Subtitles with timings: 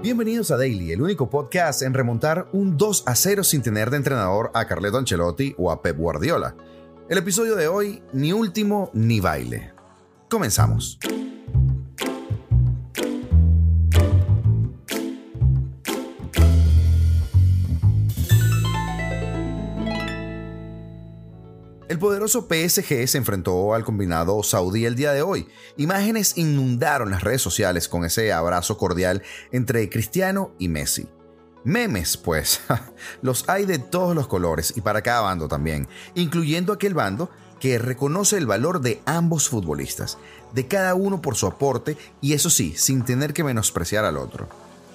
[0.00, 3.96] Bienvenidos a Daily, el único podcast en remontar un 2 a 0 sin tener de
[3.96, 6.54] entrenador a Carleto Ancelotti o a Pep Guardiola.
[7.08, 9.72] El episodio de hoy, ni último ni baile.
[10.30, 11.00] Comenzamos.
[21.98, 25.48] El poderoso PSG se enfrentó al combinado saudí el día de hoy.
[25.76, 31.08] Imágenes inundaron las redes sociales con ese abrazo cordial entre Cristiano y Messi.
[31.64, 32.60] Memes, pues,
[33.20, 37.80] los hay de todos los colores y para cada bando también, incluyendo aquel bando que
[37.80, 40.18] reconoce el valor de ambos futbolistas,
[40.54, 44.48] de cada uno por su aporte y eso sí, sin tener que menospreciar al otro.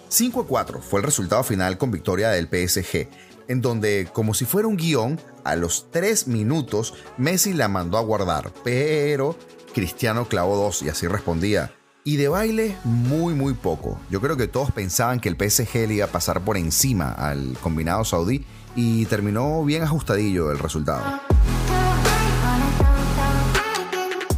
[0.08, 3.10] 5 a 4 fue el resultado final con victoria del PSG,
[3.48, 8.02] en donde, como si fuera un guion, a los 3 minutos Messi la mandó a
[8.02, 9.36] guardar, pero
[9.74, 11.72] Cristiano clavó dos y así respondía.
[12.06, 14.00] Y de baile, muy, muy poco.
[14.10, 17.58] Yo creo que todos pensaban que el PSG le iba a pasar por encima al
[17.62, 21.04] combinado saudí y terminó bien ajustadillo el resultado.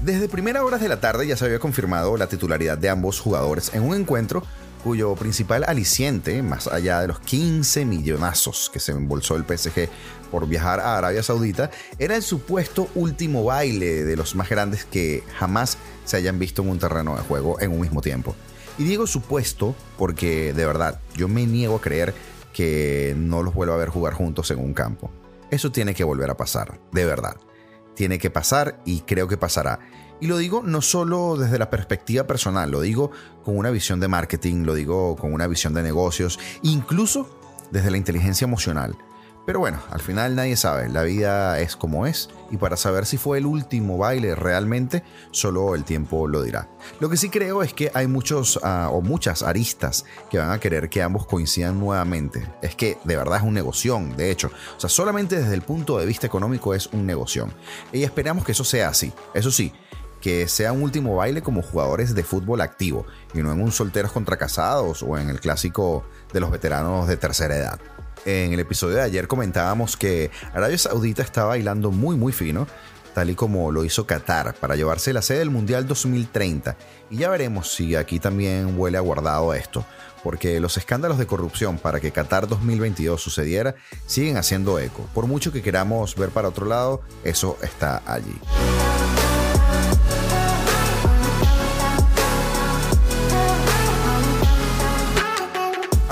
[0.04, 3.74] Desde primeras horas de la tarde ya se había confirmado la titularidad de ambos jugadores
[3.74, 4.44] en un encuentro
[4.86, 9.90] cuyo principal aliciente, más allá de los 15 millonazos que se embolsó el PSG
[10.30, 15.24] por viajar a Arabia Saudita, era el supuesto último baile de los más grandes que
[15.40, 18.36] jamás se hayan visto en un terreno de juego en un mismo tiempo.
[18.78, 22.14] Y digo supuesto porque de verdad, yo me niego a creer
[22.54, 25.10] que no los vuelva a ver jugar juntos en un campo.
[25.50, 27.38] Eso tiene que volver a pasar, de verdad.
[27.96, 29.80] Tiene que pasar y creo que pasará.
[30.20, 33.12] Y lo digo no solo desde la perspectiva personal, lo digo
[33.44, 37.40] con una visión de marketing, lo digo con una visión de negocios, incluso
[37.72, 38.98] desde la inteligencia emocional.
[39.46, 43.18] Pero bueno, al final nadie sabe, la vida es como es y para saber si
[43.18, 46.68] fue el último baile realmente, solo el tiempo lo dirá.
[47.00, 50.60] Lo que sí creo es que hay muchos uh, o muchas aristas que van a
[50.60, 52.48] querer que ambos coincidan nuevamente.
[52.64, 54.50] Es que de verdad es un negocio, de hecho.
[54.78, 57.48] O sea, solamente desde el punto de vista económico es un negocio.
[57.94, 59.14] Y esperamos que eso sea así.
[59.36, 59.72] Eso sí,
[60.26, 63.06] que sea un último baile como jugadores de fútbol activo
[63.36, 66.04] y no en un solteros contra casados o en el clásico
[66.34, 67.80] de los veteranos de tercera edad.
[68.26, 72.66] En el episodio de ayer comentábamos que Arabia Saudita está bailando muy muy fino,
[73.14, 76.76] tal y como lo hizo Qatar para llevarse la sede del Mundial 2030.
[77.12, 79.86] Y ya veremos si aquí también huele a guardado esto,
[80.24, 83.76] porque los escándalos de corrupción para que Qatar 2022 sucediera
[84.08, 85.08] siguen haciendo eco.
[85.14, 88.42] Por mucho que queramos ver para otro lado, eso está allí.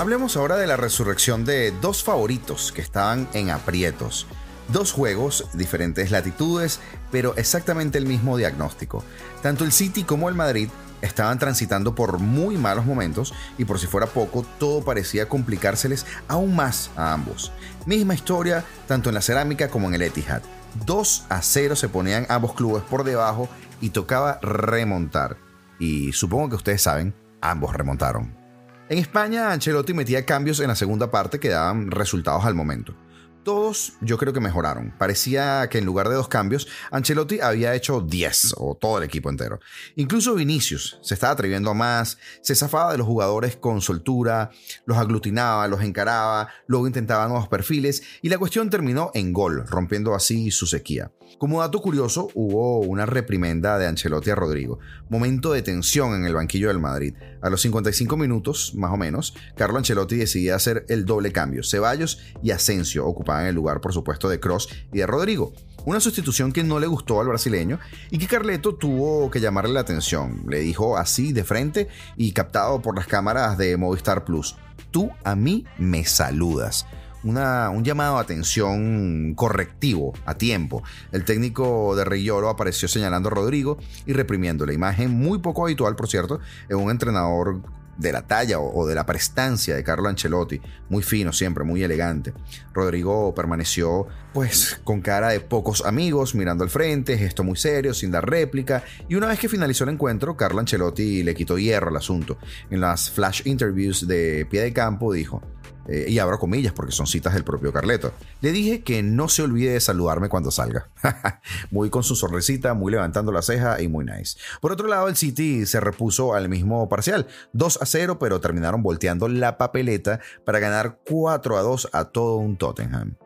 [0.04, 4.26] Hablemos ahora de la resurrección de dos favoritos que estaban en aprietos.
[4.68, 6.78] Dos juegos, diferentes latitudes,
[7.10, 9.02] pero exactamente el mismo diagnóstico.
[9.40, 10.68] Tanto el City como el Madrid
[11.00, 16.54] estaban transitando por muy malos momentos y por si fuera poco, todo parecía complicárseles aún
[16.54, 17.50] más a ambos.
[17.86, 20.42] Misma historia tanto en la cerámica como en el Etihad.
[20.84, 23.48] 2 a 0 se ponían ambos clubes por debajo
[23.80, 25.38] y tocaba remontar.
[25.78, 28.43] Y supongo que ustedes saben, ambos remontaron.
[28.88, 32.94] En España, Ancelotti metía cambios en la segunda parte que daban resultados al momento.
[33.44, 34.94] Todos yo creo que mejoraron.
[34.98, 39.28] Parecía que en lugar de dos cambios, Ancelotti había hecho 10 o todo el equipo
[39.28, 39.60] entero.
[39.96, 44.50] Incluso Vinicius se estaba atreviendo a más, se zafaba de los jugadores con soltura,
[44.86, 50.14] los aglutinaba, los encaraba, luego intentaba nuevos perfiles y la cuestión terminó en gol, rompiendo
[50.14, 51.12] así su sequía.
[51.38, 54.78] Como dato curioso, hubo una reprimenda de Ancelotti a Rodrigo.
[55.08, 57.14] Momento de tensión en el banquillo del Madrid.
[57.42, 61.62] A los 55 minutos, más o menos, Carlo Ancelotti decidía hacer el doble cambio.
[61.62, 65.52] Ceballos y Asensio ocupaban el lugar, por supuesto, de Cross y de Rodrigo.
[65.84, 67.78] Una sustitución que no le gustó al brasileño
[68.10, 70.44] y que Carleto tuvo que llamarle la atención.
[70.48, 74.56] Le dijo así de frente y captado por las cámaras de Movistar Plus.
[74.90, 76.86] Tú a mí me saludas
[77.24, 80.82] un llamado de atención correctivo a tiempo.
[81.10, 85.96] El técnico de Reyolo apareció señalando a Rodrigo y reprimiendo la imagen muy poco habitual,
[85.96, 87.62] por cierto, en un entrenador
[87.96, 92.32] de la talla o, de la prestancia de Carlo Ancelotti, muy fino siempre, muy elegante.
[92.72, 98.10] Rodrigo permaneció pues con cara de pocos amigos, mirando al frente, gesto muy serio, sin
[98.10, 101.96] dar réplica, y una vez que finalizó el encuentro, Carlo Ancelotti le quitó hierro al
[101.96, 102.38] asunto.
[102.70, 105.42] En las flash interviews de pie de campo dijo,
[105.88, 108.12] eh, y abro comillas porque son citas del propio Carleto.
[108.40, 110.88] Le dije que no se olvide de saludarme cuando salga.
[111.70, 114.38] muy con su sonrisita, muy levantando la ceja y muy nice.
[114.60, 118.82] Por otro lado, el City se repuso al mismo parcial, 2 a 0, pero terminaron
[118.82, 123.16] volteando la papeleta para ganar 4 a 2 a todo un Tottenham.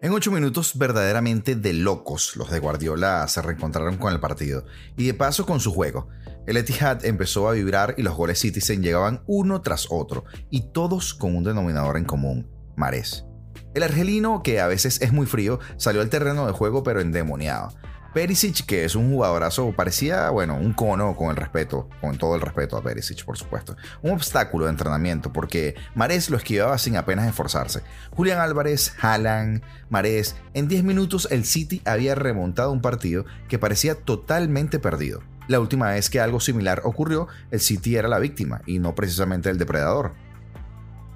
[0.00, 4.64] En ocho minutos verdaderamente de locos, los de Guardiola se reencontraron con el partido
[4.96, 6.08] y de paso con su juego.
[6.46, 11.14] El Etihad empezó a vibrar y los goles Citizen llegaban uno tras otro y todos
[11.14, 13.24] con un denominador en común, Marés.
[13.74, 17.74] El argelino, que a veces es muy frío, salió al terreno de juego pero endemoniado.
[18.18, 22.40] Perisic, que es un jugadorazo, parecía, bueno, un cono con el respeto, con todo el
[22.40, 23.76] respeto a Perisic, por supuesto.
[24.02, 27.82] Un obstáculo de entrenamiento, porque Marés lo esquivaba sin apenas esforzarse.
[28.10, 33.94] Julián Álvarez, Haaland, Marés, en 10 minutos el City había remontado un partido que parecía
[33.94, 35.22] totalmente perdido.
[35.46, 39.48] La última vez que algo similar ocurrió, el City era la víctima y no precisamente
[39.48, 40.14] el depredador.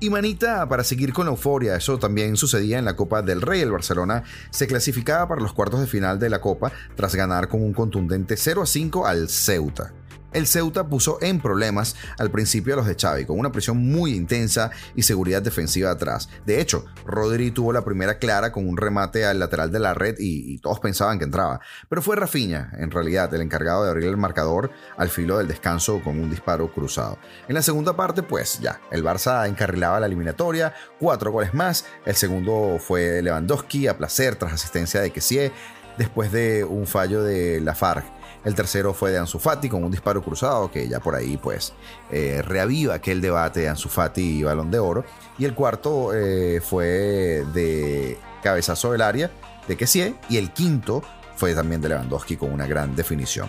[0.03, 3.61] Y manita, para seguir con la euforia, eso también sucedía en la Copa del Rey.
[3.61, 7.63] El Barcelona se clasificaba para los cuartos de final de la Copa tras ganar con
[7.63, 9.93] un contundente 0 a 5 al Ceuta
[10.33, 14.15] el Ceuta puso en problemas al principio a los de Xavi, con una presión muy
[14.15, 16.29] intensa y seguridad defensiva atrás.
[16.47, 20.17] De hecho, Rodri tuvo la primera clara con un remate al lateral de la red
[20.19, 21.61] y, todos pensaban que entraba.
[21.89, 26.01] Pero fue Rafinha, en realidad, el encargado de abrir el marcador al filo del descanso
[26.03, 27.19] con un disparo cruzado.
[27.49, 31.87] En la segunda parte, pues ya, el Barça encarrilaba la eliminatoria, cuatro goles más.
[32.05, 35.53] El segundo fue Lewandowski a placer tras asistencia de Kessie,
[35.99, 38.22] después de un fallo de Lafargue.
[38.45, 41.73] El tercero fue de Ansu Fati con un disparo cruzado que ya por ahí pues
[42.11, 45.05] eh, reaviva aquel debate de Ansu Fati y Balón de Oro.
[45.39, 49.31] Y el cuarto eh, fue de cabezazo del área
[49.69, 51.03] de Kessie y el quinto
[51.37, 53.49] fue también de Lewandowski con una gran definición.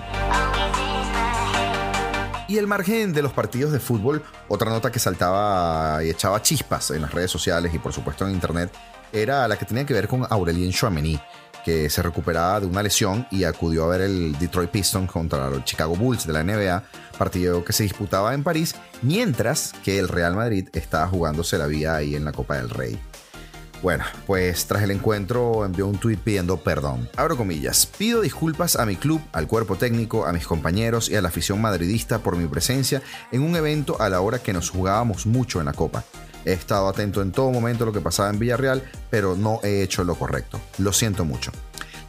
[2.48, 6.92] Y el margen de los partidos de fútbol, otra nota que saltaba y echaba chispas
[6.92, 8.72] en las redes sociales y por supuesto en internet,
[9.12, 11.20] era la que tenía que ver con Aurelien Chouameni,
[11.64, 15.66] que se recuperaba de una lesión y acudió a ver el Detroit Pistons contra los
[15.66, 16.84] Chicago Bulls de la NBA,
[17.18, 21.96] partido que se disputaba en París, mientras que el Real Madrid estaba jugándose la vida
[21.96, 23.00] ahí en la Copa del Rey.
[23.84, 27.10] Bueno, pues tras el encuentro envió un tuit pidiendo perdón.
[27.18, 27.86] Abro comillas.
[27.86, 31.60] Pido disculpas a mi club, al cuerpo técnico, a mis compañeros y a la afición
[31.60, 33.02] madridista por mi presencia
[33.34, 36.06] en un evento a la hora que nos jugábamos mucho en la Copa.
[36.46, 39.82] He estado atento en todo momento a lo que pasaba en Villarreal, pero no he
[39.82, 40.60] hecho lo correcto.
[40.78, 41.52] Lo siento mucho.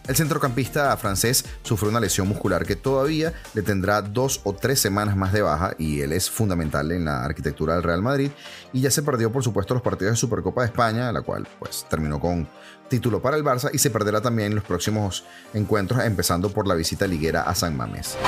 [0.06, 5.16] El centrocampista francés sufrió una lesión muscular que todavía le tendrá dos o tres semanas
[5.16, 8.30] más de baja y él es fundamental en la arquitectura del Real Madrid
[8.74, 11.86] y ya se perdió por supuesto los partidos de Supercopa de España, la cual pues
[11.88, 12.46] terminó con
[12.88, 17.06] título para el Barça y se perderá también los próximos encuentros empezando por la visita
[17.06, 18.18] liguera a San Mamés.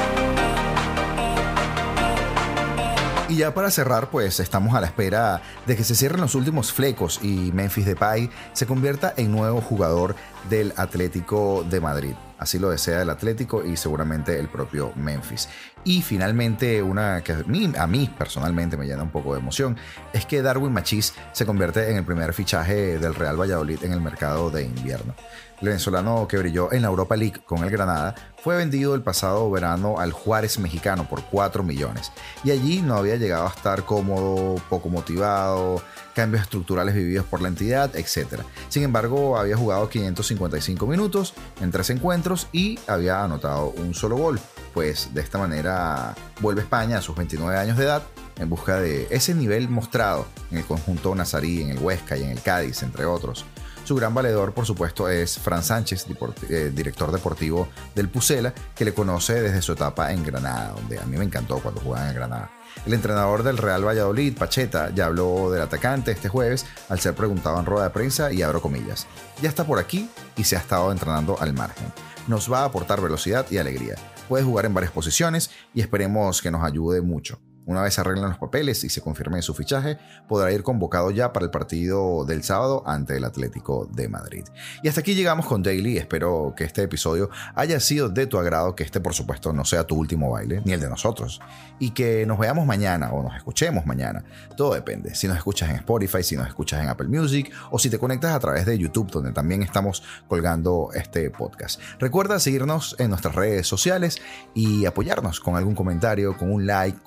[3.37, 6.73] Y ya para cerrar, pues estamos a la espera de que se cierren los últimos
[6.73, 10.17] flecos y Memphis Depay se convierta en nuevo jugador
[10.49, 12.15] del Atlético de Madrid.
[12.38, 15.50] Así lo desea el Atlético y seguramente el propio Memphis.
[15.85, 19.77] Y finalmente, una que a mí, personalmente me llena un poco de emoción,
[20.15, 24.00] es que Darwin Machís se convierte en el primer fichaje del Real Valladolid en el
[24.00, 25.15] mercado de invierno.
[25.61, 28.15] Venezolano que brilló en la Europa League con el Granada
[28.46, 32.12] fue vendido el pasado verano al Juárez mexicano por 4 millones
[32.44, 35.82] y allí no había llegado a estar cómodo, poco motivado,
[36.14, 38.43] cambios estructurales vividos por la entidad, etc.
[38.69, 44.38] Sin embargo, había jugado 555 minutos en tres encuentros y había anotado un solo gol,
[44.72, 48.04] pues de esta manera vuelve a España a sus 29 años de edad
[48.38, 52.31] en busca de ese nivel mostrado en el conjunto nazarí, en el Huesca y en
[52.31, 53.44] el Cádiz, entre otros.
[53.87, 56.06] Su gran valedor, por supuesto, es Fran Sánchez,
[56.50, 61.05] eh, director deportivo del Pucela, que le conoce desde su etapa en Granada, donde a
[61.05, 62.50] mí me encantó cuando jugaba en Granada.
[62.85, 67.61] El entrenador del Real Valladolid, Pacheta, ya habló del atacante este jueves al ser preguntado
[67.61, 69.07] en rueda de prensa y abro comillas.
[69.40, 71.87] Ya está por aquí y se ha estado entrenando al margen.
[72.26, 73.95] Nos va a aportar velocidad y alegría.
[74.28, 77.38] Puede jugar en varias posiciones y esperemos que nos ayude mucho.
[77.66, 81.46] Una vez arreglen los papeles y se confirme su fichaje, podrá ir convocado ya para
[81.46, 84.44] el partido del sábado ante el Atlético de Madrid.
[84.85, 85.99] Y hasta aquí llegamos con Daily.
[85.99, 89.85] Espero que este episodio haya sido de tu agrado, que este por supuesto no sea
[89.85, 91.40] tu último baile, ni el de nosotros.
[91.80, 94.25] Y que nos veamos mañana o nos escuchemos mañana.
[94.56, 95.16] Todo depende.
[95.16, 98.32] Si nos escuchas en Spotify, si nos escuchas en Apple Music o si te conectas
[98.32, 101.80] a través de YouTube, donde también estamos colgando este podcast.
[101.99, 104.23] Recuerda seguirnos en nuestras redes sociales
[104.54, 107.00] y apoyarnos con algún comentario, con un like,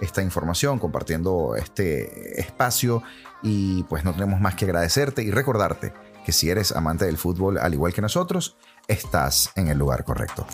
[0.00, 3.02] esta información, compartiendo este espacio
[3.42, 5.92] y pues no tenemos más que agradecerte y recordarte
[6.24, 8.56] que si eres amante del fútbol al igual que nosotros,
[8.88, 10.46] estás en el lugar correcto.